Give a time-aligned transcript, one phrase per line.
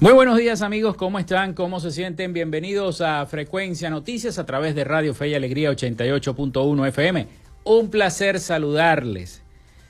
[0.00, 1.54] Muy buenos días amigos, ¿cómo están?
[1.54, 2.32] ¿Cómo se sienten?
[2.32, 7.26] Bienvenidos a Frecuencia Noticias a través de Radio Fe y Alegría 88.1 FM.
[7.64, 9.42] Un placer saludarles.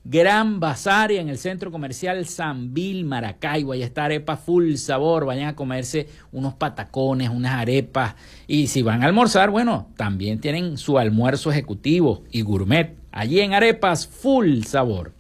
[0.05, 3.73] Gran Bazar y en el centro comercial San Bill Maracaibo.
[3.73, 5.25] Ahí está arepa full sabor.
[5.25, 8.15] Vayan a comerse unos patacones, unas arepas.
[8.47, 12.95] Y si van a almorzar, bueno, también tienen su almuerzo ejecutivo y gourmet.
[13.11, 15.15] Allí en arepas full sabor.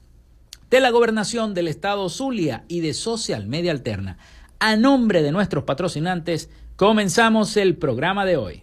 [0.69, 4.19] De la gobernación del estado Zulia y de Social Media Alterna.
[4.59, 8.62] A nombre de nuestros patrocinantes, comenzamos el programa de hoy.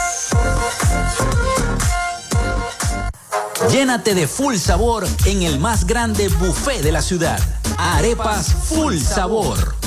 [3.69, 7.39] Llénate de full sabor en el más grande buffet de la ciudad.
[7.77, 9.80] Arepas Full Sabor.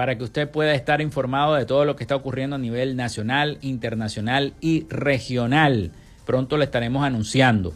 [0.00, 3.58] para que usted pueda estar informado de todo lo que está ocurriendo a nivel nacional,
[3.60, 5.90] internacional y regional.
[6.24, 7.74] Pronto le estaremos anunciando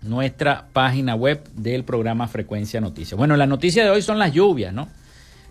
[0.00, 3.18] nuestra página web del programa Frecuencia Noticias.
[3.18, 4.88] Bueno, la noticia de hoy son las lluvias, ¿no?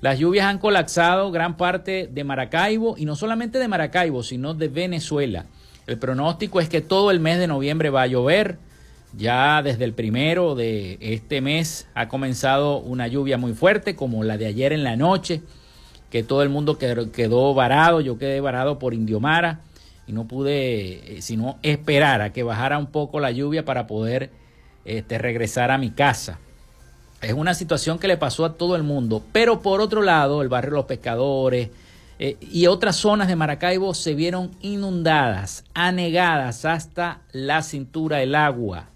[0.01, 4.69] Las lluvias han colapsado gran parte de Maracaibo y no solamente de Maracaibo, sino de
[4.69, 5.45] Venezuela.
[5.85, 8.57] El pronóstico es que todo el mes de noviembre va a llover.
[9.15, 14.39] Ya desde el primero de este mes ha comenzado una lluvia muy fuerte, como la
[14.39, 15.43] de ayer en la noche
[16.11, 19.61] que todo el mundo quedó varado, yo quedé varado por Indiomara
[20.05, 24.29] y no pude eh, sino esperar a que bajara un poco la lluvia para poder
[24.83, 26.37] este, regresar a mi casa.
[27.21, 30.49] Es una situación que le pasó a todo el mundo, pero por otro lado, el
[30.49, 31.69] barrio Los Pescadores
[32.19, 38.90] eh, y otras zonas de Maracaibo se vieron inundadas, anegadas hasta la cintura del agua.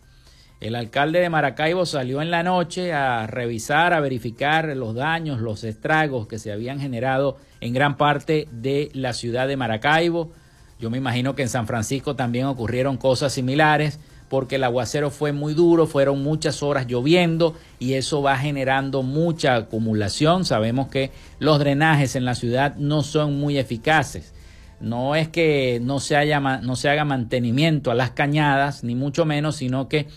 [0.66, 5.64] El alcalde de Maracaibo salió en la noche a revisar, a verificar los daños, los
[5.64, 10.32] estragos que se habían generado en gran parte de la ciudad de Maracaibo.
[10.80, 15.34] Yo me imagino que en San Francisco también ocurrieron cosas similares porque el aguacero fue
[15.34, 20.46] muy duro, fueron muchas horas lloviendo y eso va generando mucha acumulación.
[20.46, 24.34] Sabemos que los drenajes en la ciudad no son muy eficaces.
[24.80, 29.88] No es que no se, haya, haga mantenimiento a las cañadas, ni mucho menos, sino
[29.88, 30.08] que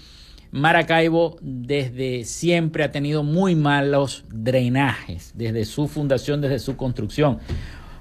[0.51, 7.39] Maracaibo desde siempre ha tenido muy malos drenajes, desde su fundación, desde su construcción.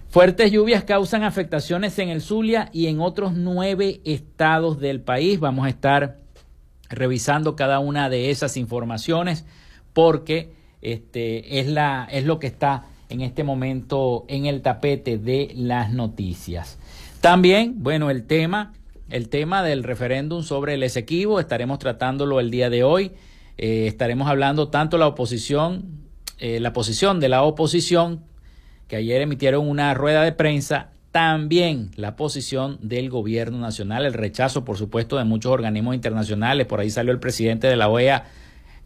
[0.09, 5.39] Fuertes lluvias causan afectaciones en el Zulia y en otros nueve estados del país.
[5.39, 6.19] Vamos a estar
[6.89, 9.45] revisando cada una de esas informaciones
[9.93, 15.51] porque este, es, la, es lo que está en este momento en el tapete de
[15.55, 16.79] las noticias.
[17.19, 18.73] También, bueno, el tema
[19.09, 21.39] el tema del referéndum sobre el Esequibo.
[21.39, 23.11] Estaremos tratándolo el día de hoy.
[23.57, 25.85] Eh, estaremos hablando tanto la oposición,
[26.39, 28.23] eh, la posición de la oposición,
[28.87, 34.63] que ayer emitieron una rueda de prensa, también la posición del gobierno nacional, el rechazo,
[34.63, 36.67] por supuesto, de muchos organismos internacionales.
[36.67, 38.25] Por ahí salió el presidente de la OEA,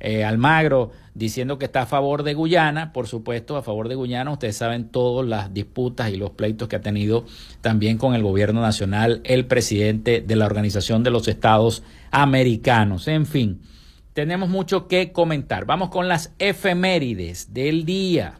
[0.02, 4.32] eh, Almagro, diciendo que está a favor de Guyana, por supuesto, a favor de Guyana.
[4.32, 7.26] Ustedes saben todas las disputas y los pleitos que ha tenido
[7.62, 13.08] también con el gobierno nacional el presidente de la Organización de los Estados Americanos.
[13.08, 13.62] En fin,
[14.14, 15.66] tenemos mucho que comentar.
[15.66, 18.40] Vamos con las efemérides del día.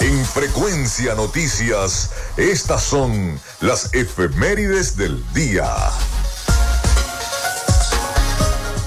[0.00, 5.66] En Frecuencia Noticias, estas son las efemérides del día.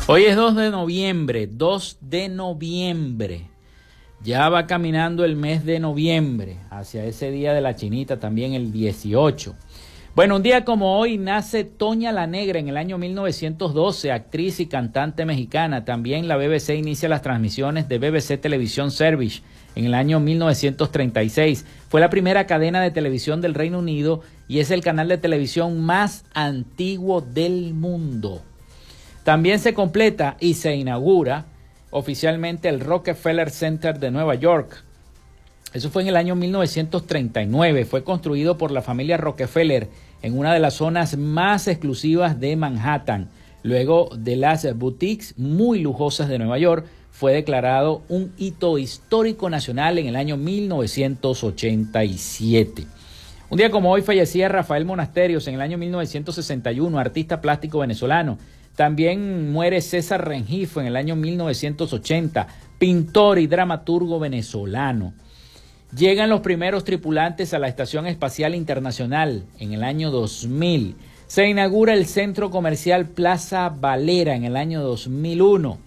[0.10, 3.50] Hoy es 2 de noviembre, 2 de noviembre.
[4.24, 8.72] Ya va caminando el mes de noviembre, hacia ese día de la chinita también el
[8.72, 9.54] 18.
[10.16, 14.68] Bueno, un día como hoy nace Toña la Negra en el año 1912, actriz y
[14.68, 15.84] cantante mexicana.
[15.84, 19.42] También la BBC inicia las transmisiones de BBC Television Service
[19.76, 21.66] en el año 1936.
[21.90, 25.82] Fue la primera cadena de televisión del Reino Unido y es el canal de televisión
[25.82, 28.42] más antiguo del mundo.
[29.28, 31.48] También se completa y se inaugura
[31.90, 34.86] oficialmente el Rockefeller Center de Nueva York.
[35.74, 37.84] Eso fue en el año 1939.
[37.84, 39.90] Fue construido por la familia Rockefeller
[40.22, 43.28] en una de las zonas más exclusivas de Manhattan.
[43.64, 49.98] Luego de las boutiques muy lujosas de Nueva York, fue declarado un hito histórico nacional
[49.98, 52.88] en el año 1987.
[53.50, 58.38] Un día como hoy fallecía Rafael Monasterios en el año 1961, artista plástico venezolano.
[58.78, 62.46] También muere César Rengifo en el año 1980,
[62.78, 65.16] pintor y dramaturgo venezolano.
[65.98, 70.96] Llegan los primeros tripulantes a la Estación Espacial Internacional en el año 2000.
[71.26, 75.80] Se inaugura el centro comercial Plaza Valera en el año 2001.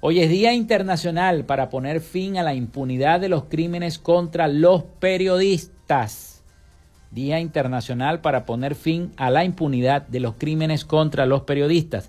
[0.00, 4.84] Hoy es Día Internacional para poner fin a la impunidad de los crímenes contra los
[5.00, 6.42] periodistas.
[7.10, 12.08] Día Internacional para poner fin a la impunidad de los crímenes contra los periodistas.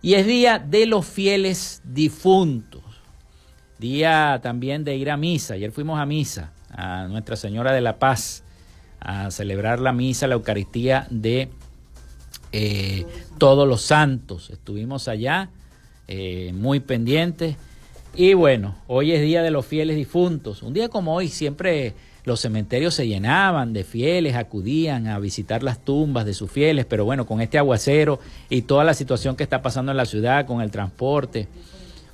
[0.00, 2.82] Y es Día de los fieles difuntos.
[3.78, 5.54] Día también de ir a misa.
[5.54, 8.44] Ayer fuimos a misa, a Nuestra Señora de la Paz,
[9.00, 11.48] a celebrar la misa, la Eucaristía de
[12.52, 13.06] eh,
[13.38, 14.50] todos los santos.
[14.50, 15.50] Estuvimos allá
[16.06, 17.56] eh, muy pendientes.
[18.14, 20.62] Y bueno, hoy es Día de los Fieles Difuntos.
[20.62, 21.94] Un día como hoy siempre
[22.28, 27.04] los cementerios se llenaban de fieles, acudían a visitar las tumbas de sus fieles, pero
[27.04, 30.60] bueno, con este aguacero y toda la situación que está pasando en la ciudad con
[30.60, 31.48] el transporte,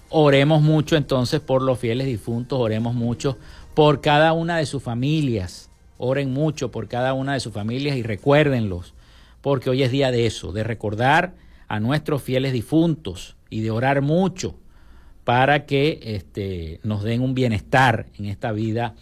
[0.08, 3.36] oremos mucho entonces por los fieles difuntos, oremos mucho
[3.74, 5.68] por cada una de sus familias,
[5.98, 8.94] oren mucho por cada una de sus familias y recuérdenlos,
[9.42, 11.34] porque hoy es día de eso, de recordar
[11.68, 14.54] a nuestros fieles difuntos y de orar mucho
[15.24, 18.94] para que este, nos den un bienestar en esta vida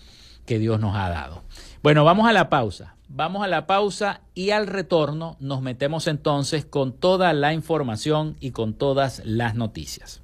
[0.52, 1.44] que Dios nos ha dado.
[1.82, 2.94] Bueno, vamos a la pausa.
[3.08, 8.50] Vamos a la pausa y al retorno nos metemos entonces con toda la información y
[8.50, 10.20] con todas las noticias.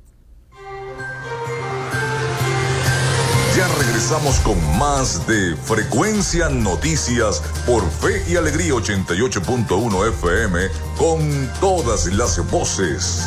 [3.56, 10.58] Ya regresamos con más de Frecuencia Noticias por Fe y Alegría 88.1 FM
[10.98, 13.26] con todas las voces.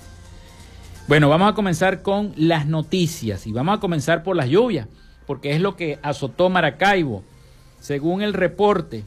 [1.07, 4.88] Bueno, vamos a comenzar con las noticias y vamos a comenzar por las lluvias,
[5.27, 7.21] porque es lo que azotó Maracaibo.
[7.79, 9.03] Según el reporte,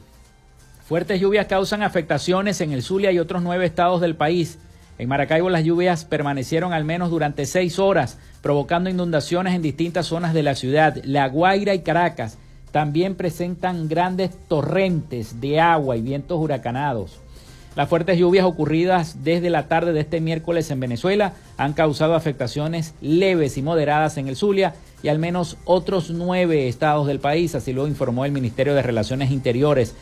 [0.87, 4.59] fuertes lluvias causan afectaciones en el Zulia y otros nueve estados del país.
[4.97, 10.33] En Maracaibo las lluvias permanecieron al menos durante seis horas, provocando inundaciones en distintas zonas
[10.33, 10.95] de la ciudad.
[11.03, 12.37] La Guaira y Caracas
[12.71, 17.19] también presentan grandes torrentes de agua y vientos huracanados.
[17.79, 22.93] Las fuertes lluvias ocurridas desde la tarde de este miércoles en Venezuela han causado afectaciones
[22.99, 27.71] leves y moderadas en el Zulia y al menos otros nueve estados del país, así
[27.71, 29.95] lo informó el Ministerio de Relaciones Interiores.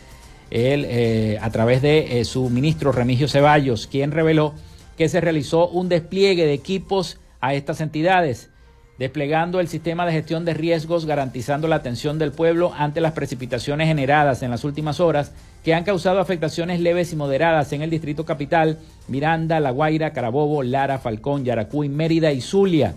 [0.49, 4.55] eh, a través de eh, su ministro Remigio Ceballos, quien reveló
[4.97, 8.49] que se realizó un despliegue de equipos a estas entidades,
[8.97, 13.87] desplegando el sistema de gestión de riesgos, garantizando la atención del pueblo ante las precipitaciones
[13.87, 15.31] generadas en las últimas horas
[15.63, 20.63] que han causado afectaciones leves y moderadas en el Distrito Capital, Miranda, La Guaira, Carabobo,
[20.63, 22.95] Lara, Falcón, Yaracuy, Mérida y Zulia.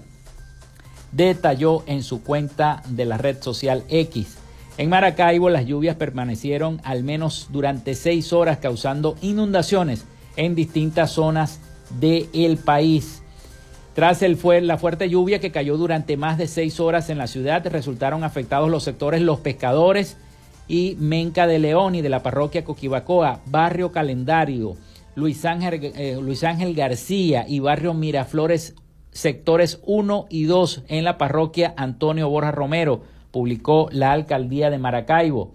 [1.13, 4.39] Detalló en su cuenta de la red social X.
[4.79, 10.05] En Maracaibo las lluvias permanecieron al menos durante seis horas causando inundaciones
[10.37, 11.61] en distintas zonas
[11.99, 13.20] del país.
[13.95, 17.67] Tras el la fuerte lluvia que cayó durante más de seis horas en la ciudad,
[17.67, 20.17] resultaron afectados los sectores Los Pescadores
[20.69, 24.77] y Menca de León y de la parroquia Coquibacoa, Barrio Calendario,
[25.17, 28.77] Luis Ángel, eh, Luis Ángel García y Barrio Miraflores,
[29.11, 35.53] sectores 1 y 2 en la parroquia Antonio Borja Romero, publicó la alcaldía de Maracaibo.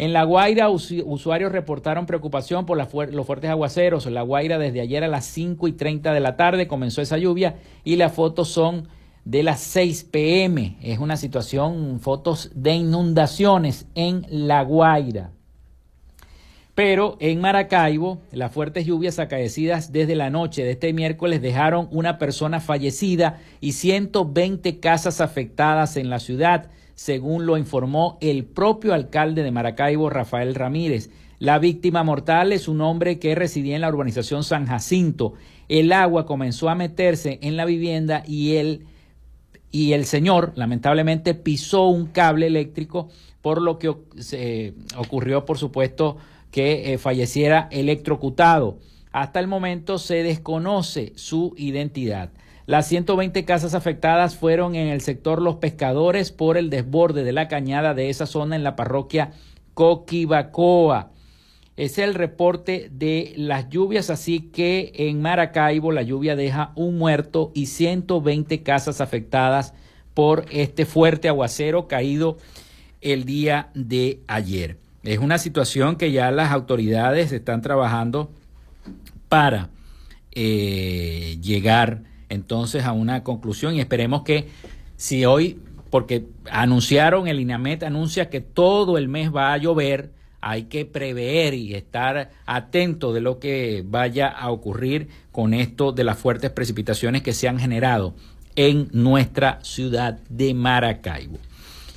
[0.00, 4.06] En La Guaira, usuarios reportaron preocupación por los fuertes aguaceros.
[4.06, 7.56] La Guaira, desde ayer a las 5 y 30 de la tarde comenzó esa lluvia
[7.84, 8.88] y las fotos son
[9.26, 10.78] de las 6 pm.
[10.80, 15.32] Es una situación, fotos de inundaciones en La Guaira.
[16.74, 22.16] Pero en Maracaibo, las fuertes lluvias acaecidas desde la noche de este miércoles dejaron una
[22.16, 29.42] persona fallecida y 120 casas afectadas en la ciudad según lo informó el propio alcalde
[29.42, 31.10] de Maracaibo, Rafael Ramírez.
[31.38, 35.34] La víctima mortal es un hombre que residía en la urbanización San Jacinto.
[35.68, 38.84] El agua comenzó a meterse en la vivienda y el,
[39.70, 43.08] y el señor lamentablemente pisó un cable eléctrico,
[43.40, 46.18] por lo que se ocurrió, por supuesto,
[46.50, 48.78] que eh, falleciera electrocutado.
[49.12, 52.30] Hasta el momento se desconoce su identidad.
[52.66, 57.48] Las 120 casas afectadas fueron en el sector Los Pescadores por el desborde de la
[57.48, 59.32] cañada de esa zona en la parroquia
[59.74, 61.10] Coquibacoa.
[61.76, 67.52] Es el reporte de las lluvias, así que en Maracaibo la lluvia deja un muerto
[67.54, 69.72] y 120 casas afectadas
[70.12, 72.36] por este fuerte aguacero caído
[73.00, 74.76] el día de ayer.
[75.02, 78.30] Es una situación que ya las autoridades están trabajando
[79.30, 79.70] para
[80.32, 84.48] eh, llegar entonces a una conclusión y esperemos que
[84.96, 85.60] si hoy,
[85.90, 91.52] porque anunciaron, el INAMET anuncia que todo el mes va a llover, hay que prever
[91.52, 97.22] y estar atento de lo que vaya a ocurrir con esto de las fuertes precipitaciones
[97.22, 98.14] que se han generado
[98.56, 101.38] en nuestra ciudad de Maracaibo.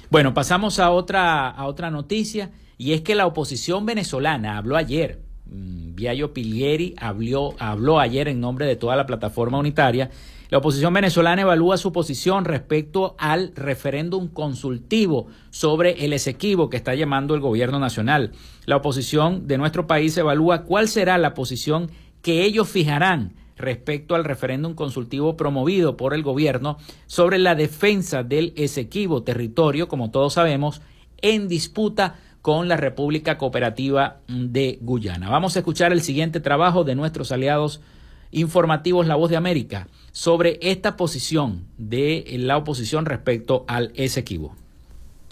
[0.10, 5.23] Bueno, pasamos a otra, a otra noticia y es que la oposición venezolana habló ayer
[5.54, 10.10] Viallo Pilieri habló, habló ayer en nombre de toda la plataforma unitaria.
[10.50, 16.96] La oposición venezolana evalúa su posición respecto al referéndum consultivo sobre el Esequibo que está
[16.96, 18.32] llamando el gobierno nacional.
[18.66, 24.24] La oposición de nuestro país evalúa cuál será la posición que ellos fijarán respecto al
[24.24, 30.82] referéndum consultivo promovido por el gobierno sobre la defensa del Esequibo, territorio, como todos sabemos,
[31.22, 35.30] en disputa con la República Cooperativa de Guyana.
[35.30, 37.80] Vamos a escuchar el siguiente trabajo de nuestros aliados
[38.32, 44.56] informativos La Voz de América sobre esta posición de la oposición respecto al Esequibo.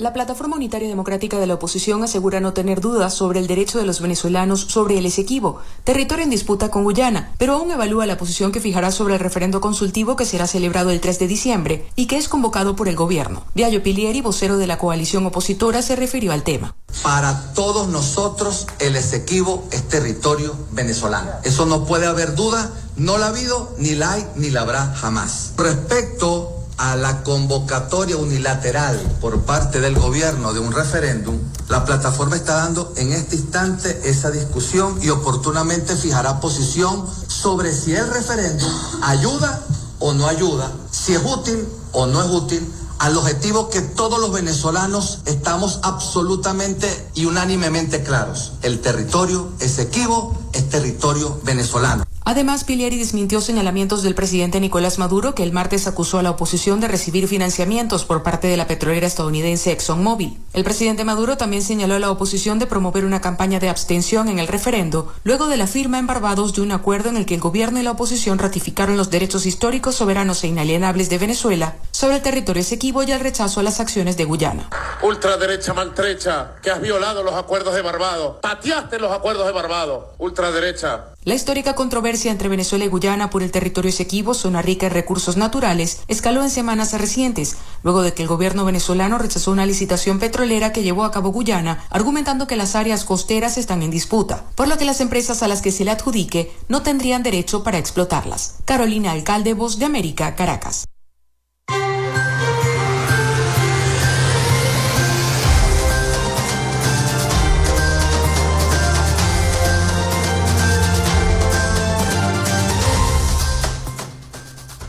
[0.01, 3.85] La Plataforma Unitaria Democrática de la Oposición asegura no tener dudas sobre el derecho de
[3.85, 8.51] los venezolanos sobre el Esequibo, territorio en disputa con Guyana, pero aún evalúa la posición
[8.51, 12.17] que fijará sobre el referendo consultivo que será celebrado el 3 de diciembre y que
[12.17, 13.43] es convocado por el gobierno.
[13.53, 16.73] Viallo Pilieri, vocero de la coalición opositora, se refirió al tema.
[17.03, 21.29] Para todos nosotros, el Esequibo es territorio venezolano.
[21.43, 24.95] Eso no puede haber duda, no la ha habido, ni la hay, ni la habrá
[24.95, 25.53] jamás.
[25.57, 31.37] Respecto a la convocatoria unilateral por parte del gobierno de un referéndum,
[31.69, 37.93] la plataforma está dando en este instante esa discusión y oportunamente fijará posición sobre si
[37.93, 38.71] el referéndum
[39.03, 39.63] ayuda
[39.99, 44.31] o no ayuda, si es útil o no es útil al objetivo que todos los
[44.31, 48.53] venezolanos estamos absolutamente y unánimemente claros.
[48.63, 52.05] El territorio esequivo es territorio venezolano.
[52.23, 56.79] Además, Pilieri desmintió señalamientos del presidente Nicolás Maduro que el martes acusó a la oposición
[56.79, 60.37] de recibir financiamientos por parte de la petrolera estadounidense ExxonMobil.
[60.53, 64.37] El presidente Maduro también señaló a la oposición de promover una campaña de abstención en
[64.37, 67.41] el referendo luego de la firma en Barbados de un acuerdo en el que el
[67.41, 72.21] gobierno y la oposición ratificaron los derechos históricos soberanos e inalienables de Venezuela sobre el
[72.21, 74.69] territorio esequibo y el rechazo a las acciones de Guyana.
[75.01, 80.03] Ultraderecha maltrecha, que has violado los acuerdos de Barbados, pateaste los acuerdos de Barbados.
[80.19, 84.93] Ultraderecha La histórica controversia entre Venezuela y Guyana por el territorio Esequibo, zona rica en
[84.93, 90.19] recursos naturales, escaló en semanas recientes, luego de que el gobierno venezolano rechazó una licitación
[90.19, 94.67] petrolera que llevó a cabo Guyana, argumentando que las áreas costeras están en disputa, por
[94.67, 98.55] lo que las empresas a las que se le adjudique no tendrían derecho para explotarlas.
[98.65, 100.85] Carolina Alcalde, Voz de América, Caracas.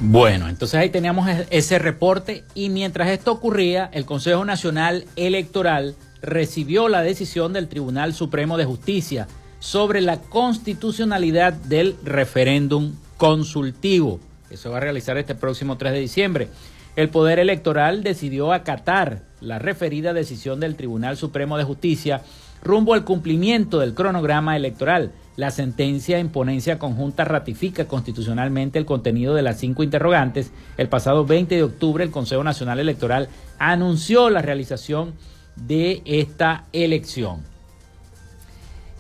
[0.05, 6.89] Bueno, entonces ahí teníamos ese reporte y mientras esto ocurría, el Consejo Nacional Electoral recibió
[6.89, 9.29] la decisión del Tribunal Supremo de Justicia
[9.61, 14.19] sobre la constitucionalidad del referéndum consultivo.
[14.51, 16.49] Eso va a realizar este próximo 3 de diciembre.
[16.97, 22.23] El Poder Electoral decidió acatar la referida decisión del Tribunal Supremo de Justicia
[22.61, 29.35] rumbo al cumplimiento del cronograma electoral la sentencia en ponencia conjunta ratifica constitucionalmente el contenido
[29.35, 30.53] de las cinco interrogantes.
[30.77, 35.15] El pasado 20 de octubre el Consejo Nacional Electoral anunció la realización
[35.57, 37.51] de esta elección.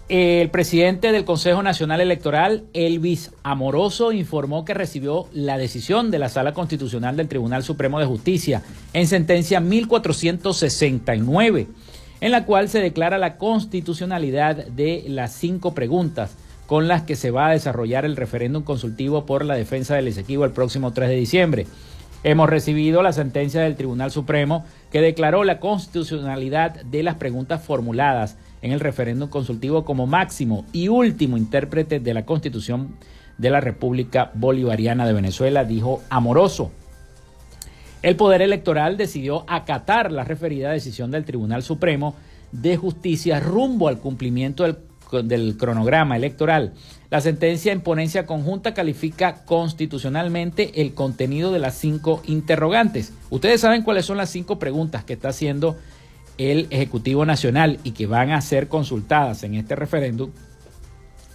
[0.08, 6.28] El presidente del Consejo Nacional Electoral, Elvis Amoroso, informó que recibió la decisión de la
[6.28, 11.68] Sala Constitucional del Tribunal Supremo de Justicia en sentencia 1469
[12.22, 16.36] en la cual se declara la constitucionalidad de las cinco preguntas
[16.68, 20.44] con las que se va a desarrollar el referéndum consultivo por la defensa del Esequibo
[20.44, 21.66] el próximo 3 de diciembre.
[22.22, 28.36] Hemos recibido la sentencia del Tribunal Supremo que declaró la constitucionalidad de las preguntas formuladas
[28.62, 32.94] en el referéndum consultivo como máximo y último intérprete de la Constitución
[33.36, 36.70] de la República Bolivariana de Venezuela, dijo Amoroso.
[38.02, 42.16] El Poder Electoral decidió acatar la referida decisión del Tribunal Supremo
[42.50, 44.64] de Justicia rumbo al cumplimiento
[45.22, 46.72] del, cronograma electoral.
[47.10, 53.12] La sentencia en ponencia conjunta califica constitucionalmente el contenido de las cinco interrogantes.
[53.30, 55.76] Ustedes saben cuáles son las cinco preguntas que está haciendo
[56.38, 60.30] el Ejecutivo Nacional y que van a ser consultadas en este referéndum.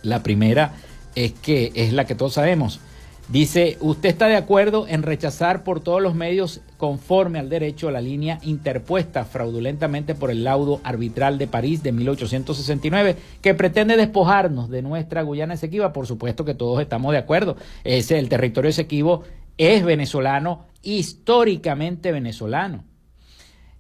[0.02, 0.74] La primera
[1.16, 2.82] es que es la que todos sabemos.
[3.30, 8.00] Dice, ¿usted está de acuerdo en rechazar por todos los medios conforme al derecho la
[8.00, 14.82] línea interpuesta fraudulentamente por el laudo arbitral de París de 1869 que pretende despojarnos de
[14.82, 15.92] nuestra Guyana Esequiba?
[15.92, 17.58] Por supuesto que todos estamos de acuerdo.
[17.84, 19.24] Ese, el territorio Esequibo
[19.58, 22.86] es venezolano, históricamente venezolano.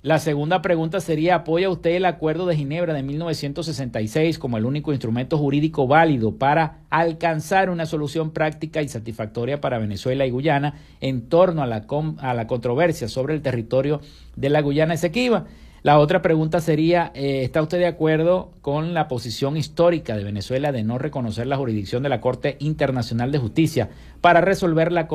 [0.03, 4.91] La segunda pregunta sería, ¿apoya usted el Acuerdo de Ginebra de 1966 como el único
[4.91, 11.27] instrumento jurídico válido para alcanzar una solución práctica y satisfactoria para Venezuela y Guyana en
[11.27, 11.87] torno a la,
[12.19, 13.99] a la controversia sobre el territorio
[14.35, 15.45] de la Guyana Esequiba?
[15.81, 20.71] La otra pregunta sería, eh, ¿está usted de acuerdo con la posición histórica de Venezuela
[20.71, 23.89] de no reconocer la jurisdicción de la Corte Internacional de Justicia
[24.21, 25.07] para resolver la,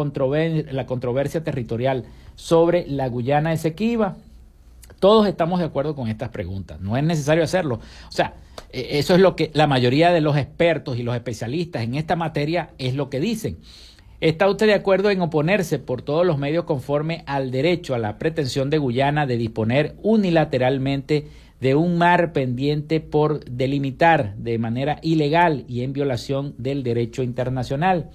[0.73, 4.17] la controversia territorial sobre la Guyana Esequiba?
[5.03, 7.81] Todos estamos de acuerdo con estas preguntas, no es necesario hacerlo.
[8.09, 8.35] O sea,
[8.71, 12.15] e, eso es lo que la mayoría de los expertos y los especialistas en esta
[12.15, 13.59] materia es lo que dicen.
[14.21, 18.17] ¿Está usted de acuerdo en oponerse por todos los medios conforme al derecho a la
[18.21, 21.27] pretensión de Guyana de disponer unilateralmente
[21.61, 28.11] de un mar pendiente por delimitar de manera ilegal y en violación del derecho internacional?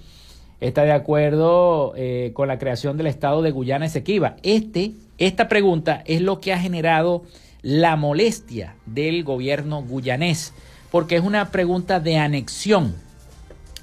[0.58, 4.36] ¿Está de acuerdo eh, con la creación del Estado de Guyana Esequiba?
[4.42, 7.24] Este esta pregunta es lo que ha generado
[7.62, 10.52] la molestia del gobierno guyanés,
[10.90, 12.94] porque es una pregunta de anexión.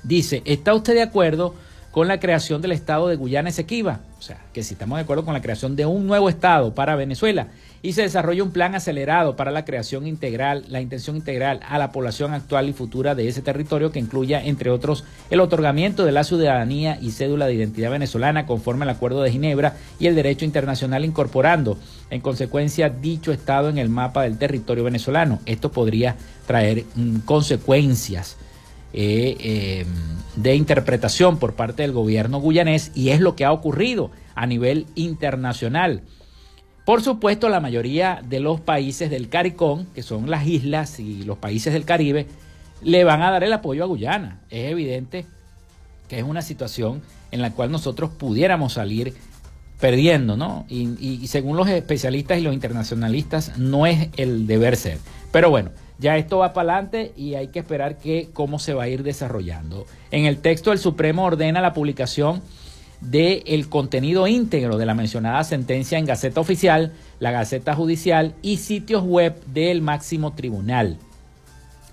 [0.03, 1.53] Dice, ¿está usted de acuerdo
[1.91, 3.99] con la creación del Estado de Guyana Esequiba?
[4.17, 6.95] O sea, que si estamos de acuerdo con la creación de un nuevo Estado para
[6.95, 7.47] Venezuela
[7.85, 11.91] y se desarrolla un plan acelerado para la creación integral, la intención integral a la
[11.91, 16.23] población actual y futura de ese territorio que incluya, entre otros, el otorgamiento de la
[16.23, 21.05] ciudadanía y cédula de identidad venezolana conforme al Acuerdo de Ginebra y el derecho internacional
[21.05, 21.77] incorporando,
[22.09, 25.39] en consecuencia, dicho Estado en el mapa del territorio venezolano.
[25.45, 26.15] Esto podría
[26.47, 28.37] traer mm, consecuencias.
[28.97, 29.87] Eh, em,
[30.41, 34.87] de interpretación por parte del gobierno guyanés y es lo que ha ocurrido a nivel
[34.95, 36.01] internacional.
[36.85, 41.39] Por supuesto, la mayoría de los países del CARICOM, que son las islas y los
[41.39, 42.27] países del Caribe,
[42.83, 44.39] le van a dar el apoyo a Guyana.
[44.51, 45.25] Es evidente
[46.07, 49.15] que es una situación en la cual nosotros pudiéramos salir
[49.79, 50.65] perdiendo, ¿no?
[50.69, 54.99] Y, según los especialistas y los internacionalistas, no es el deber ser.
[55.31, 58.83] Pero bueno, ya esto va para adelante y hay que esperar que cómo se va
[58.83, 59.87] a ir desarrollando.
[60.11, 62.41] En el texto, el Supremo ordena la publicación
[63.09, 69.03] del contenido íntegro de la mencionada sentencia en Gaceta Oficial, la Gaceta Judicial y sitios
[69.03, 70.97] web del máximo tribunal.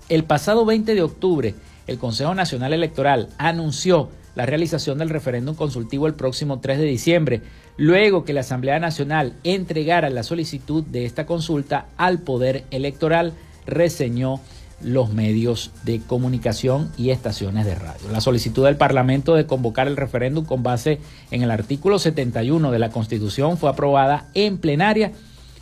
[0.09, 1.55] El pasado 20 de octubre,
[1.87, 7.41] el Consejo Nacional Electoral anunció la realización del referéndum consultivo el próximo 3 de diciembre,
[7.77, 13.33] luego que la Asamblea Nacional entregara la solicitud de esta consulta al Poder Electoral,
[13.65, 14.39] reseñó
[14.83, 18.09] los medios de comunicación y estaciones de radio.
[18.11, 20.99] La solicitud del Parlamento de convocar el referéndum con base
[21.31, 25.11] en el artículo 71 de la Constitución fue aprobada en plenaria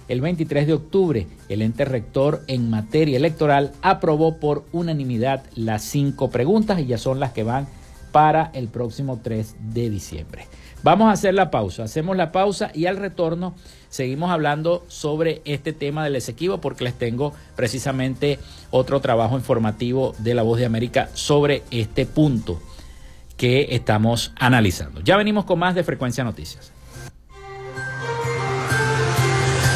[0.07, 1.27] el 23 de octubre.
[1.47, 7.19] El ente rector en materia electoral aprobó por unanimidad las cinco preguntas y ya son
[7.19, 7.67] las que van
[8.11, 10.47] para el próximo 3 de diciembre.
[10.83, 13.53] Vamos a hacer la pausa, hacemos la pausa y al retorno
[13.89, 18.39] seguimos hablando sobre este tema del Esequibo porque les tengo precisamente
[18.71, 22.59] otro trabajo informativo de La Voz de América sobre este punto
[23.37, 25.01] que estamos analizando.
[25.01, 26.71] Ya venimos con más de Frecuencia Noticias.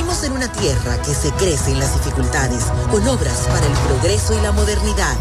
[0.00, 4.32] Vivimos en una tierra que se crece en las dificultades, con obras para el progreso
[4.32, 5.14] y la modernidad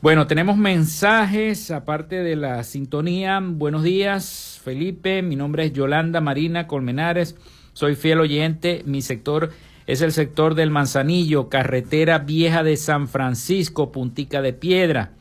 [0.05, 3.41] Bueno, tenemos mensajes aparte de la sintonía.
[3.43, 5.23] Buenos días, Felipe.
[5.23, 7.37] Mi nombre es Yolanda Marina Colmenares.
[7.73, 8.83] Soy fiel oyente.
[8.85, 9.53] Mi sector
[9.87, 15.13] es el sector del Manzanillo, carretera vieja de San Francisco, Puntica de Piedra.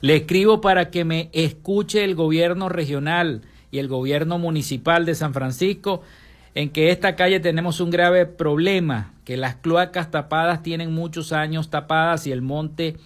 [0.00, 5.32] Le escribo para que me escuche el gobierno regional y el gobierno municipal de San
[5.32, 6.02] Francisco
[6.56, 11.70] en que esta calle tenemos un grave problema, que las cloacas tapadas tienen muchos años
[11.70, 12.96] tapadas y el monte,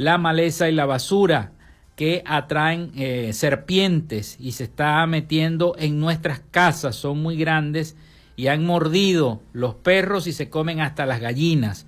[0.00, 1.52] la maleza y la basura
[1.94, 7.96] que atraen eh, serpientes y se está metiendo en nuestras casas, son muy grandes
[8.34, 11.84] y han mordido los perros y se comen hasta las gallinas.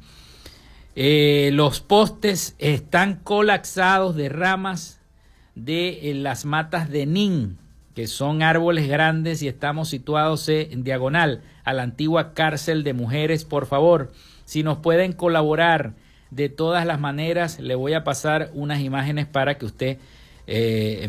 [0.95, 5.01] Eh, los postes están colapsados de ramas
[5.55, 7.57] de eh, las matas de nin,
[7.95, 13.47] que son árboles grandes y estamos situados en diagonal a la antigua cárcel de mujeres.
[13.47, 14.13] Por favor,
[14.45, 15.95] si nos pueden colaborar
[16.33, 19.99] de todas las maneras, le voy a pasar unas imágenes para que usted
[20.47, 21.07] eh,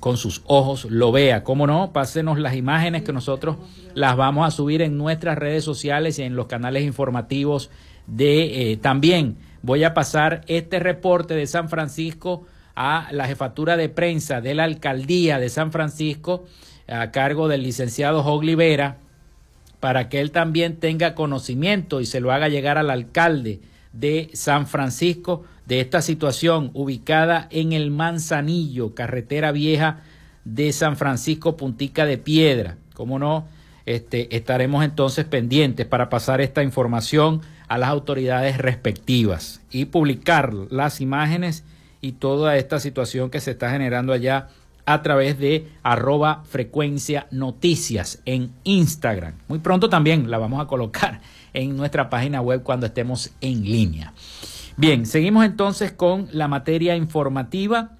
[0.00, 1.42] con sus ojos lo vea.
[1.44, 1.92] ¿Cómo no?
[1.94, 3.56] Pásenos las imágenes que nosotros
[3.94, 7.70] las vamos a subir en nuestras redes sociales y en los canales informativos
[8.06, 9.38] de eh, también.
[9.62, 14.64] Voy a pasar este reporte de San Francisco a la jefatura de prensa de la
[14.64, 16.44] alcaldía de San Francisco
[16.86, 18.22] a cargo del licenciado
[18.56, 18.98] Vera
[19.80, 23.60] para que él también tenga conocimiento y se lo haga llegar al alcalde
[23.98, 30.02] de San Francisco de esta situación ubicada en el Manzanillo, carretera vieja
[30.44, 32.76] de San Francisco, Puntica de Piedra.
[32.94, 33.46] Como no,
[33.84, 41.00] este, estaremos entonces pendientes para pasar esta información a las autoridades respectivas y publicar las
[41.00, 41.64] imágenes
[42.00, 44.48] y toda esta situación que se está generando allá
[44.84, 49.34] a través de arroba frecuencia noticias en Instagram.
[49.48, 51.20] Muy pronto también la vamos a colocar
[51.56, 54.12] en nuestra página web cuando estemos en línea.
[54.76, 57.96] Bien, seguimos entonces con la materia informativa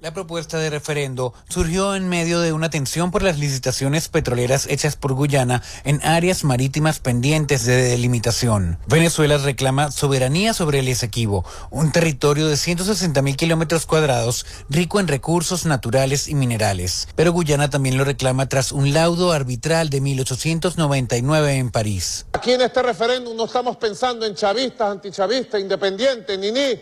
[0.00, 4.94] La propuesta de referendo surgió en medio de una tensión por las licitaciones petroleras hechas
[4.94, 8.78] por Guyana en áreas marítimas pendientes de delimitación.
[8.86, 15.08] Venezuela reclama soberanía sobre el Esequibo, un territorio de 160 mil kilómetros cuadrados rico en
[15.08, 17.08] recursos naturales y minerales.
[17.16, 22.24] Pero Guyana también lo reclama tras un laudo arbitral de 1899 en París.
[22.34, 26.80] Aquí en este referéndum no estamos pensando en chavistas, antichavistas, independientes, ni ni.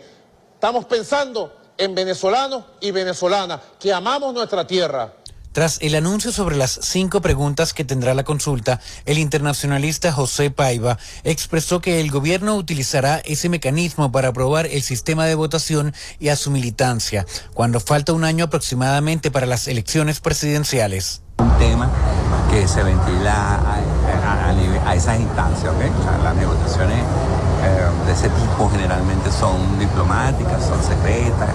[0.59, 5.13] Estamos pensando en venezolanos y venezolanas que amamos nuestra tierra.
[5.57, 10.99] Tras el anuncio sobre las cinco preguntas que tendrá la consulta, el internacionalista José Paiva
[11.25, 16.37] expresó que el gobierno utilizará ese mecanismo para aprobar el sistema de votación y a
[16.37, 21.23] su militancia, cuando falta un año aproximadamente para las elecciones presidenciales.
[21.39, 21.91] Un tema
[22.51, 23.83] que se ventila
[24.87, 25.73] a, esas instancias,
[26.23, 31.51] las negociaciones eh, de ese tipo generalmente son diplomáticas, son secretas.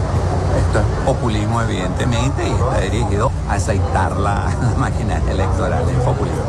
[0.67, 6.41] Esto es populismo evidentemente y está dirigido a aceitar la, máquina electoral del populismo.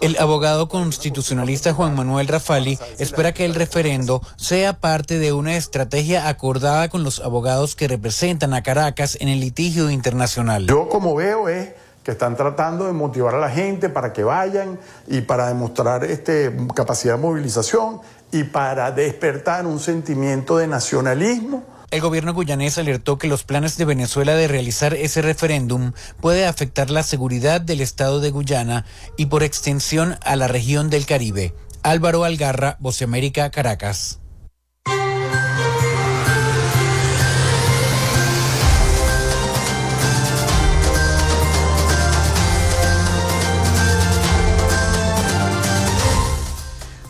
[0.00, 6.28] El abogado constitucionalista Juan Manuel Rafali espera que el referendo sea parte de una estrategia
[6.28, 10.66] acordada con los abogados que representan a Caracas en el litigio internacional.
[10.66, 11.70] Yo como veo es
[12.02, 16.54] que están tratando de motivar a la gente para que vayan y para demostrar este,
[16.74, 18.00] capacidad de movilización
[18.32, 21.62] y para despertar un sentimiento de nacionalismo.
[21.92, 26.88] El gobierno guyanés alertó que los planes de Venezuela de realizar ese referéndum puede afectar
[26.88, 28.86] la seguridad del Estado de Guyana
[29.18, 31.54] y por extensión a la región del Caribe.
[31.82, 34.21] Álvaro Algarra, América, Caracas.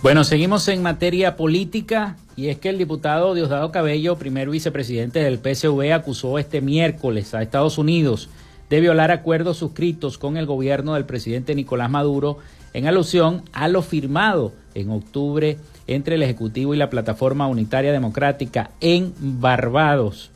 [0.03, 5.38] Bueno, seguimos en materia política y es que el diputado Diosdado Cabello, primer vicepresidente del
[5.38, 8.29] PSV, acusó este miércoles a Estados Unidos
[8.69, 12.38] de violar acuerdos suscritos con el gobierno del presidente Nicolás Maduro
[12.73, 18.73] en alusión a lo firmado en octubre entre el Ejecutivo y la Plataforma Unitaria Democrática
[18.81, 20.33] en Barbados.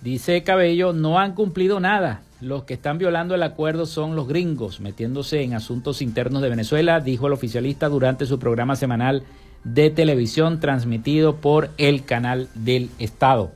[0.00, 4.80] Dice Cabello, no han cumplido nada los que están violando el acuerdo son los gringos,
[4.80, 9.22] metiéndose en asuntos internos de Venezuela, dijo el oficialista durante su programa semanal
[9.64, 13.52] de televisión transmitido por el canal del Estado.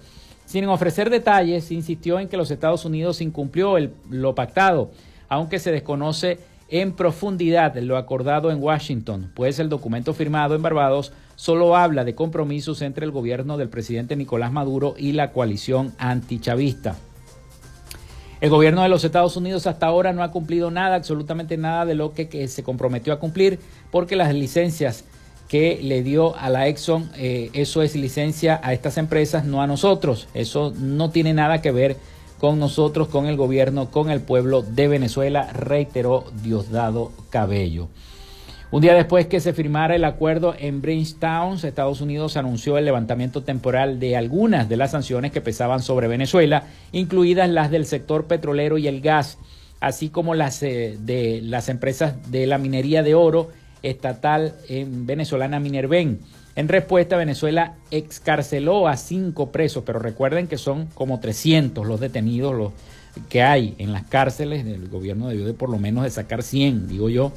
[0.47, 3.77] Sin ofrecer detalles, insistió en que los Estados Unidos incumplió
[4.09, 4.91] lo pactado,
[5.29, 6.39] aunque se desconoce
[6.69, 12.15] en profundidad lo acordado en Washington, pues el documento firmado en Barbados solo habla de
[12.15, 16.97] compromisos entre el gobierno del presidente Nicolás Maduro y la coalición antichavista.
[18.41, 21.95] El gobierno de los Estados Unidos hasta ahora no ha cumplido nada, absolutamente nada de
[21.95, 23.59] lo que, se comprometió a cumplir,
[23.91, 25.05] porque las licencias
[25.47, 29.67] que le dio a la Exxon, eh, eso es licencia a estas empresas, no a
[29.67, 30.27] nosotros.
[30.33, 31.97] Eso no tiene nada que ver
[32.41, 37.89] con nosotros, con el gobierno, con el pueblo de Venezuela, reiteró Diosdado Cabello.
[38.73, 43.43] Un día después que se firmara el acuerdo en Bridgetown, Estados Unidos anunció el levantamiento
[43.43, 48.79] temporal de algunas de las sanciones que pesaban sobre Venezuela, incluidas las del sector petrolero
[48.79, 49.39] y el gas,
[49.81, 53.51] así como las eh, de las empresas de la minería de oro
[53.83, 56.21] estatal en venezolana Minerven.
[56.55, 62.55] En respuesta, Venezuela excarceló a cinco presos, pero recuerden que son como 300 los detenidos
[62.55, 62.73] los
[63.29, 64.65] que hay en las cárceles.
[64.65, 67.33] El gobierno debió de por lo menos de sacar 100, digo yo.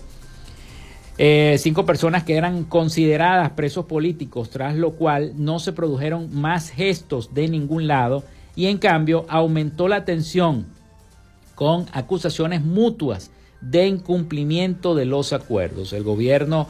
[1.17, 6.69] Eh, cinco personas que eran consideradas presos políticos, tras lo cual no se produjeron más
[6.69, 8.23] gestos de ningún lado
[8.55, 10.65] y en cambio aumentó la tensión
[11.53, 13.29] con acusaciones mutuas
[13.61, 15.93] de incumplimiento de los acuerdos.
[15.93, 16.67] El gobierno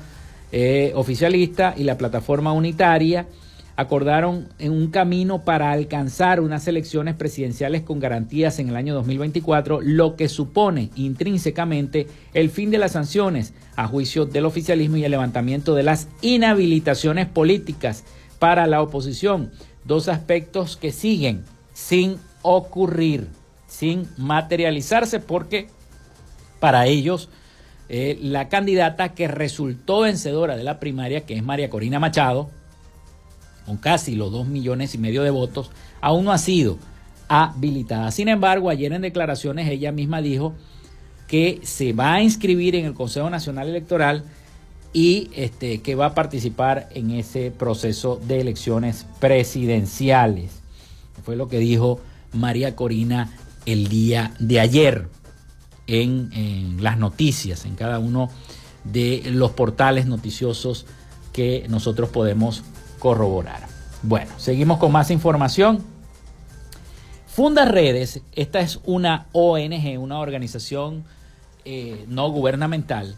[0.51, 3.25] eh, oficialista y la plataforma unitaria
[3.75, 9.81] acordaron en un camino para alcanzar unas elecciones presidenciales con garantías en el año 2024,
[9.81, 15.11] lo que supone intrínsecamente el fin de las sanciones a juicio del oficialismo y el
[15.11, 18.03] levantamiento de las inhabilitaciones políticas
[18.39, 19.51] para la oposición.
[19.85, 21.43] Dos aspectos que siguen
[21.73, 23.27] sin ocurrir,
[23.67, 25.67] sin materializarse, porque
[26.59, 27.29] para ellos
[27.89, 32.49] eh, la candidata que resultó vencedora de la primaria, que es María Corina Machado,
[33.65, 36.77] con casi los dos millones y medio de votos, aún no ha sido
[37.27, 38.11] habilitada.
[38.11, 40.53] Sin embargo, ayer en declaraciones ella misma dijo
[41.27, 44.23] que se va a inscribir en el Consejo Nacional Electoral
[44.93, 50.61] y este, que va a participar en ese proceso de elecciones presidenciales.
[51.23, 51.99] Fue lo que dijo
[52.33, 53.31] María Corina
[53.65, 55.07] el día de ayer
[55.87, 58.29] en, las noticias, en cada uno
[58.83, 60.85] de los portales noticiosos
[61.31, 62.63] que nosotros podemos
[63.03, 63.59] corroborar.
[64.01, 65.83] Bueno, seguimos con más información.
[67.27, 71.03] Funda Redes, esta es una ONG, una organización
[71.65, 73.17] eh, no gubernamental.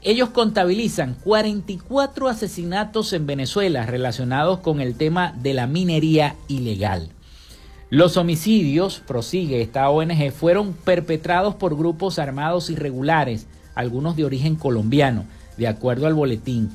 [0.00, 7.10] Ellos contabilizan 44 asesinatos en Venezuela relacionados con el tema de la minería ilegal.
[7.90, 15.26] Los homicidios, prosigue esta ONG, fueron perpetrados por grupos armados irregulares, algunos de origen colombiano,
[15.58, 16.70] de acuerdo al boletín.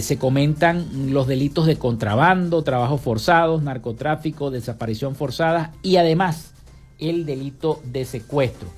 [0.00, 6.52] Se comentan los delitos de contrabando, trabajos forzados, narcotráfico, desaparición forzada y además
[6.98, 8.68] el delito de secuestro.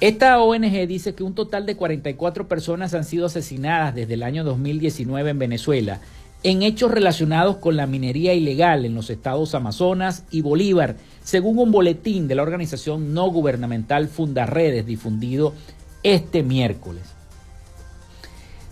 [0.00, 4.44] Esta ONG dice que un total de 44 personas han sido asesinadas desde el año
[4.44, 6.00] 2019 en Venezuela
[6.44, 11.72] en hechos relacionados con la minería ilegal en los estados Amazonas y Bolívar, según un
[11.72, 15.54] boletín de la organización no gubernamental Fundarredes difundido
[16.02, 17.02] este miércoles.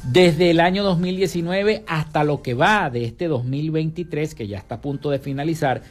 [0.05, 4.81] Desde el año 2019 hasta lo que va de este 2023, que ya está a
[4.81, 5.83] punto de finalizar,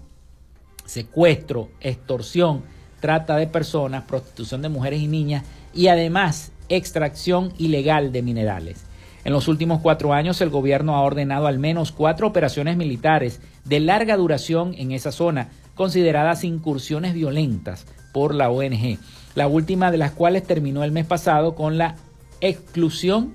[0.86, 2.64] secuestro, extorsión,
[3.00, 8.86] trata de personas, prostitución de mujeres y niñas y además extracción ilegal de minerales.
[9.26, 13.80] En los últimos cuatro años, el gobierno ha ordenado al menos cuatro operaciones militares de
[13.80, 19.00] larga duración en esa zona, consideradas incursiones violentas por la ONG,
[19.34, 21.96] la última de las cuales terminó el mes pasado con la
[22.40, 23.34] exclusión,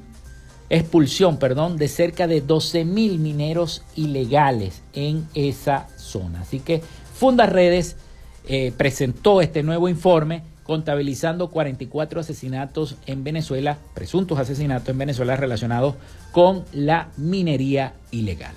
[0.70, 6.42] expulsión, perdón, de cerca de 12 mil mineros ilegales en esa zona.
[6.42, 6.82] Así que
[7.14, 7.96] Fundas Redes
[8.48, 15.96] eh, presentó este nuevo informe contabilizando 44 asesinatos en Venezuela, presuntos asesinatos en Venezuela relacionados
[16.30, 18.54] con la minería ilegal.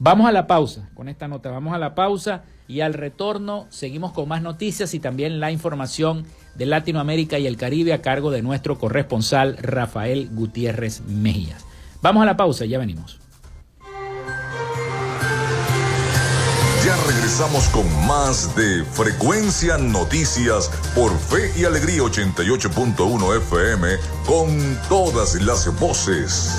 [0.00, 4.12] Vamos a la pausa con esta nota, vamos a la pausa y al retorno seguimos
[4.12, 6.24] con más noticias y también la información
[6.54, 11.64] de Latinoamérica y el Caribe a cargo de nuestro corresponsal Rafael Gutiérrez Mejías.
[12.02, 13.20] Vamos a la pausa, ya venimos.
[16.84, 23.88] Ya regresamos con más de Frecuencia Noticias por Fe y Alegría 88.1 FM
[24.24, 26.58] con todas las voces.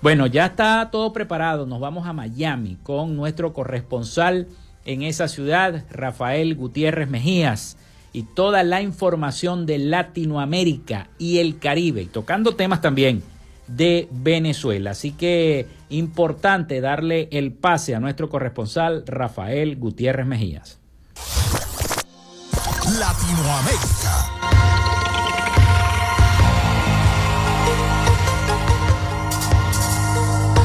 [0.03, 4.47] Bueno, ya está todo preparado, nos vamos a Miami con nuestro corresponsal
[4.85, 7.77] en esa ciudad, Rafael Gutiérrez Mejías
[8.17, 13.23] y toda la información de Latinoamérica y el Caribe, tocando temas también
[13.67, 14.93] de Venezuela.
[14.93, 20.79] Así que importante darle el pase a nuestro corresponsal Rafael Gutiérrez Mejías.
[22.99, 24.36] Latinoamérica.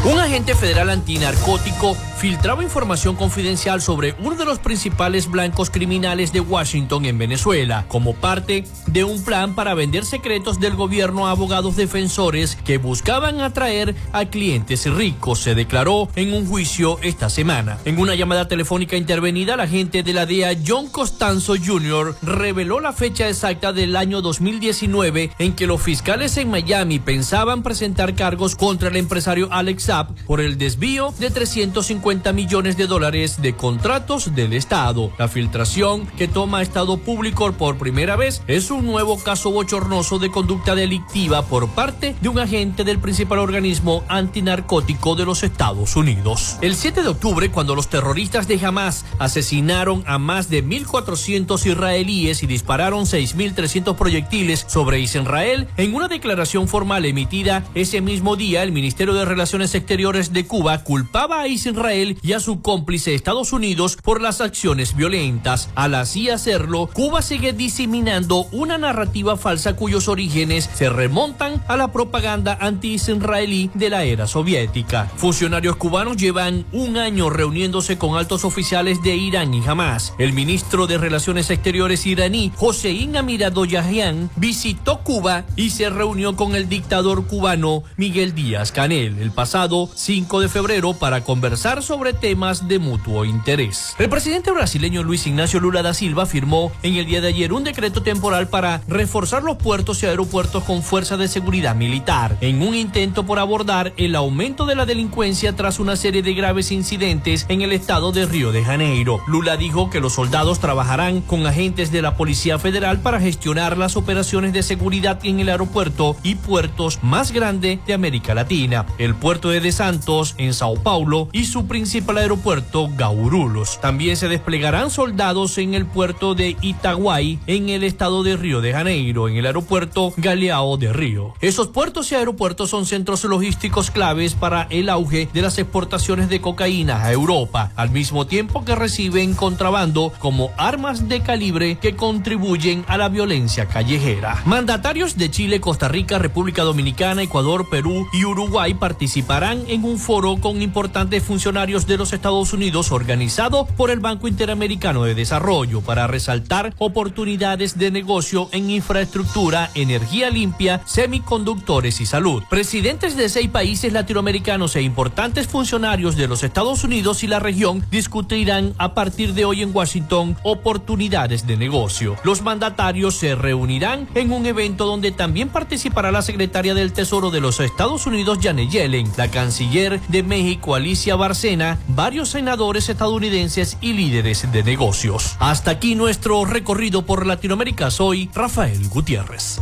[0.04, 6.39] Un agente federal antinarcótico filtraba información confidencial sobre uno de los principales blancos criminales de
[6.39, 11.76] Washington en Venezuela, como parte de un plan para vender secretos del gobierno a abogados
[11.76, 17.78] defensores que buscaban atraer a clientes ricos, se declaró en un juicio esta semana.
[17.86, 22.16] En una llamada telefónica intervenida, la agente de la DEA John Costanzo Jr.
[22.24, 28.16] reveló la fecha exacta del año 2019 en que los fiscales en Miami pensaban presentar
[28.16, 29.91] cargos contra el empresario Alex
[30.26, 35.12] por el desvío de 350 millones de dólares de contratos del Estado.
[35.18, 40.32] La filtración que toma Estado Público por primera vez es un nuevo caso bochornoso de
[40.32, 46.58] conducta delictiva por parte de un agente del principal organismo antinarcótico de los Estados Unidos.
[46.62, 52.43] El 7 de octubre, cuando los terroristas de Hamas asesinaron a más de 1.400 israelíes
[52.43, 58.72] y dispararon 6.300 proyectiles sobre Israel, en una declaración formal emitida ese mismo día, el
[58.72, 63.97] Ministerio de Relaciones Exteriores de Cuba culpaba a Israel y a su cómplice Estados Unidos
[64.01, 65.69] por las acciones violentas.
[65.75, 71.91] Al así hacerlo, Cuba sigue diseminando una narrativa falsa cuyos orígenes se remontan a la
[71.91, 75.11] propaganda anti-israelí de la era soviética.
[75.17, 80.13] Funcionarios cubanos llevan un año reuniéndose con altos oficiales de Irán y Hamas.
[80.19, 86.69] El ministro de Relaciones Exteriores iraní, Hossein Amiradoyahian, visitó Cuba y se reunió con el
[86.69, 92.78] dictador cubano Miguel Díaz Canel el pasado 5 de febrero para conversar sobre temas de
[92.80, 93.95] mutuo interés.
[93.97, 97.63] El presidente brasileño Luis Ignacio Lula da Silva firmó en el día de ayer un
[97.63, 102.76] decreto temporal para reforzar los puertos y aeropuertos con fuerzas de seguridad militar, en un
[102.76, 107.61] intento por abordar el aumento de la delincuencia tras una serie de graves incidentes en
[107.61, 109.22] el estado de Río de Janeiro.
[109.28, 113.95] Lula dijo que los soldados trabajarán con agentes de la Policía Federal para gestionar las
[113.95, 119.49] operaciones de seguridad en el aeropuerto y puertos más grande de América Latina, el puerto
[119.49, 123.80] de De Santos en Sao Paulo y su principal aeropuerto Gaurulos.
[123.82, 128.74] También se desplegarán soldados en el puerto de Itaguay en el estado de Río de
[128.74, 131.34] Janeiro, en el aeropuerto Galeao de Río.
[131.41, 136.41] Esos puertos y aeropuertos son centros logísticos claves para el auge de las exportaciones de
[136.41, 142.84] cocaína a Europa, al mismo tiempo que reciben contrabando como armas de calibre que contribuyen
[142.88, 144.41] a la violencia callejera.
[144.45, 150.38] Mandatarios de Chile, Costa Rica, República Dominicana, Ecuador, Perú y Uruguay participarán en un foro
[150.38, 156.08] con importantes funcionarios de los Estados Unidos organizado por el Banco Interamericano de Desarrollo para
[156.08, 162.43] resaltar oportunidades de negocio en infraestructura, energía limpia, semiconductores y salud.
[162.49, 167.86] Presidentes de seis países latinoamericanos e importantes funcionarios de los Estados Unidos y la región
[167.91, 172.16] discutirán a partir de hoy en Washington oportunidades de negocio.
[172.24, 177.41] Los mandatarios se reunirán en un evento donde también participará la secretaria del Tesoro de
[177.41, 183.93] los Estados Unidos, Janet Yellen, la canciller de México, Alicia Barcena, varios senadores estadounidenses y
[183.93, 185.35] líderes de negocios.
[185.39, 187.89] Hasta aquí nuestro recorrido por Latinoamérica.
[187.89, 189.59] Soy Rafael Gutiérrez.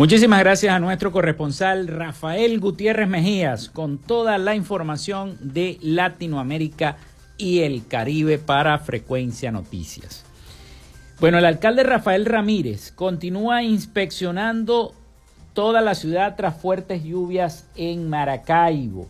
[0.00, 6.96] Muchísimas gracias a nuestro corresponsal Rafael Gutiérrez Mejías con toda la información de Latinoamérica
[7.36, 10.24] y el Caribe para Frecuencia Noticias.
[11.20, 14.94] Bueno, el alcalde Rafael Ramírez continúa inspeccionando
[15.52, 19.06] toda la ciudad tras fuertes lluvias en Maracaibo.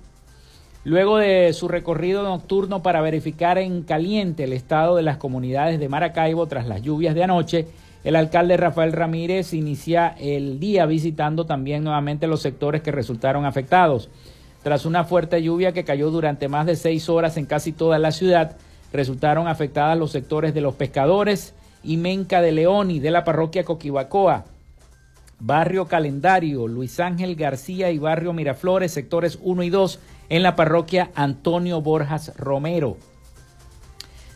[0.83, 5.89] Luego de su recorrido nocturno para verificar en caliente el estado de las comunidades de
[5.89, 7.69] Maracaibo tras las lluvias de anoche,
[8.03, 14.09] el alcalde Rafael Ramírez inicia el día visitando también nuevamente los sectores que resultaron afectados.
[14.63, 18.13] Tras una fuerte lluvia que cayó durante más de seis horas en casi toda la
[18.13, 18.57] ciudad,
[18.93, 23.65] resultaron afectadas los sectores de los pescadores y Menca de León y de la parroquia
[23.65, 24.45] Coquibacoa,
[25.39, 29.99] Barrio Calendario, Luis Ángel García y Barrio Miraflores, sectores 1 y 2
[30.29, 32.97] en la parroquia Antonio Borjas Romero.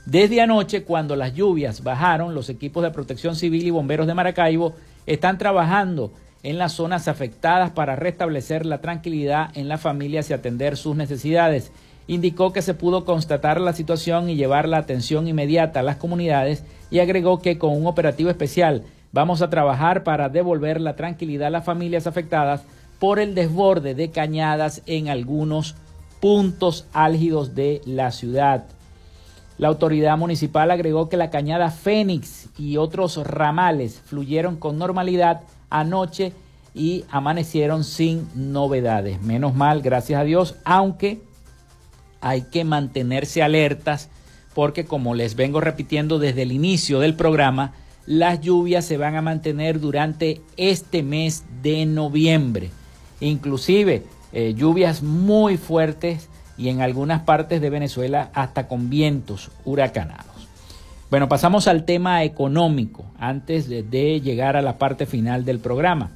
[0.07, 4.75] Desde anoche, cuando las lluvias bajaron, los equipos de protección civil y bomberos de Maracaibo
[5.07, 10.77] están trabajando en las zonas afectadas para restablecer la tranquilidad en las familias y atender
[10.77, 11.73] sus necesidades.
[12.07, 16.65] Indicó que se pudo constatar la situación y llevar la atención inmediata a las comunidades
[16.91, 21.51] y agregó que con un operativo especial vamos a trabajar para devolver la tranquilidad a
[21.51, 22.63] las familias afectadas
[22.99, 25.77] por el desborde de cañadas en algunos
[26.21, 28.67] puntos álgidos de la ciudad.
[29.57, 36.33] La autoridad municipal agregó que la cañada Fénix y otros ramales fluyeron con normalidad anoche
[36.75, 39.23] y amanecieron sin novedades.
[39.23, 41.21] Menos mal, gracias a Dios, aunque
[42.21, 44.09] hay que mantenerse alertas
[44.55, 47.73] porque como les vengo repitiendo desde el inicio del programa,
[48.07, 52.71] las lluvias se van a mantener durante este mes de noviembre.
[53.21, 60.35] Inclusive eh, lluvias muy fuertes y en algunas partes de Venezuela hasta con vientos huracanados.
[61.11, 66.11] Bueno, pasamos al tema económico antes de, llegar a la parte final del programa.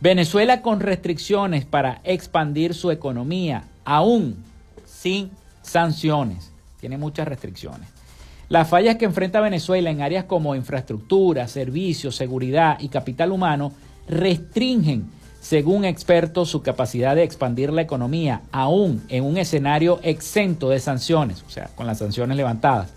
[0.00, 4.36] Venezuela con restricciones para expandir su economía, aún
[4.84, 5.30] sin
[5.62, 6.52] sanciones.
[6.80, 7.88] Tiene muchas restricciones.
[8.48, 13.72] Las fallas que enfrenta Venezuela en áreas como infraestructura, servicios, seguridad y capital humano
[14.06, 15.06] restringen
[15.46, 21.44] según expertos, su capacidad de expandir la economía, aún en un escenario exento de sanciones,
[21.46, 22.92] o sea, con las sanciones levantadas,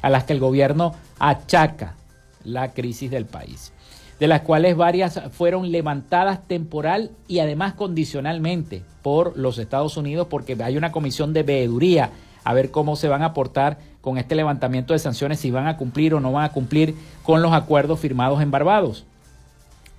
[0.00, 1.94] a las que el gobierno achaca
[2.42, 3.72] la crisis del país,
[4.18, 10.60] de las cuales varias fueron levantadas temporal y además condicionalmente por los Estados Unidos, porque
[10.60, 12.10] hay una comisión de veeduría
[12.42, 15.76] a ver cómo se van a aportar con este levantamiento de sanciones, si van a
[15.76, 19.04] cumplir o no van a cumplir con los acuerdos firmados en Barbados.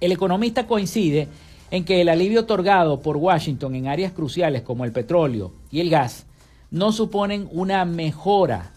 [0.01, 1.29] El economista coincide
[1.73, 5.89] en que el alivio otorgado por Washington en áreas cruciales como el petróleo y el
[5.89, 6.27] gas
[6.69, 8.69] no suponen una mejora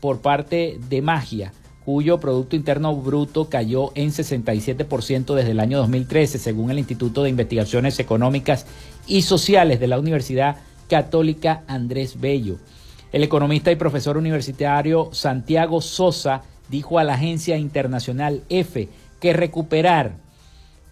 [0.00, 1.52] por parte de Magia,
[1.84, 7.28] cuyo Producto Interno Bruto cayó en 67% desde el año 2013, según el Instituto de
[7.28, 8.64] Investigaciones Económicas
[9.06, 10.56] y Sociales de la Universidad
[10.88, 12.56] Católica Andrés Bello.
[13.12, 18.88] El economista y profesor universitario Santiago Sosa dijo a la agencia internacional EFE
[19.20, 20.29] que recuperar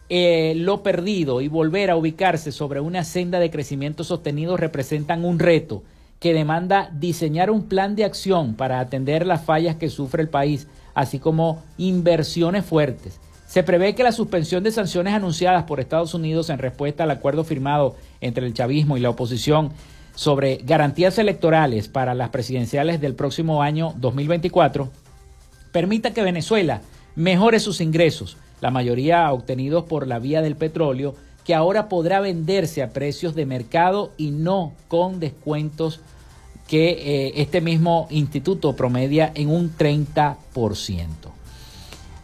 [0.09, 5.39] eh, lo perdido y volver a ubicarse sobre una senda de crecimiento sostenido representan un
[5.39, 5.83] reto
[6.21, 10.67] que demanda diseñar un plan de acción para atender las fallas que sufre el país,
[10.95, 13.21] así como inversiones fuertes.
[13.47, 17.45] Se prevé que la suspensión de sanciones anunciadas por Estados Unidos en respuesta al acuerdo
[17.45, 19.73] firmado entre el chavismo y la oposición
[20.15, 24.91] sobre garantías electorales para las presidenciales del próximo año 2024
[25.71, 26.83] permita que Venezuela
[27.15, 32.83] mejore sus ingresos, la mayoría obtenidos por la vía del petróleo, que ahora podrá venderse
[32.83, 36.01] a precios de mercado y no con descuentos
[36.67, 40.37] que eh, este mismo instituto promedia en un 30%.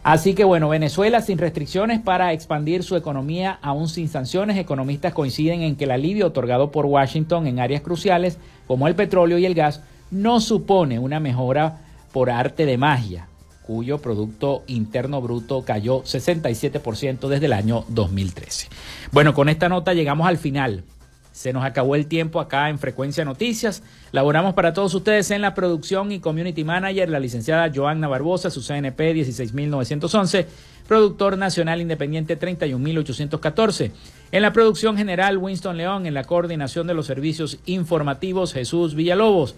[0.03, 4.57] Así que bueno, Venezuela sin restricciones para expandir su economía aún sin sanciones.
[4.57, 9.39] Economistas coinciden en que el alivio otorgado por Washington en áreas cruciales como el petróleo
[9.39, 9.81] y el gas
[10.11, 11.79] no supone una mejora
[12.13, 13.27] por arte de magia
[13.65, 18.67] cuyo Producto Interno Bruto cayó 67% desde el año 2013.
[19.11, 20.83] Bueno, con esta nota llegamos al final.
[21.31, 23.83] Se nos acabó el tiempo acá en Frecuencia Noticias.
[24.13, 28.61] Laboramos para todos ustedes en la producción y community manager, la licenciada Joanna Barbosa, su
[28.61, 30.47] CNP 16911,
[30.87, 33.91] productor nacional independiente 31814.
[34.31, 39.55] En la producción general, Winston León, en la coordinación de los servicios informativos, Jesús Villalobos.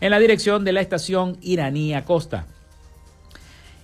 [0.00, 2.46] En la dirección de la estación Iraní Acosta.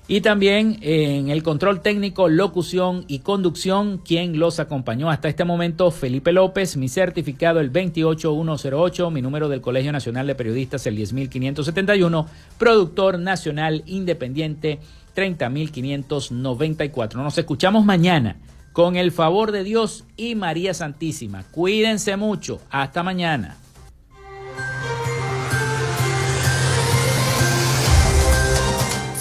[0.08, 5.92] Y también en el control técnico, locución y conducción, quien los acompañó hasta este momento,
[5.92, 12.26] Felipe López, mi certificado el 28108, mi número del Colegio Nacional de Periodistas el 10571,
[12.58, 14.80] productor nacional independiente
[15.14, 17.22] 30594.
[17.22, 18.38] Nos escuchamos mañana
[18.72, 21.44] con el favor de Dios y María Santísima.
[21.52, 22.60] Cuídense mucho.
[22.70, 23.61] Hasta mañana.